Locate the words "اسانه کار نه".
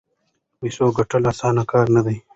1.31-2.01